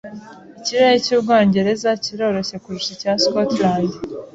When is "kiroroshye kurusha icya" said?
2.03-3.11